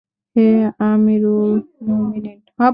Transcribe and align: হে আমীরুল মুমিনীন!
হে 0.35 0.47
আমীরুল 0.85 1.51
মুমিনীন! 1.85 2.39